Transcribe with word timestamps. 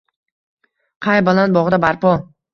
Qay 1.09 1.23
baland 1.29 1.59
bog‘da 1.61 1.81
barpo? 1.87 2.17